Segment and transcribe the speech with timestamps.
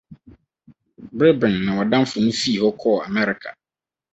[1.17, 3.49] Bere bɛn na w'adamfo no fii hɔ kɔɔ Amerika?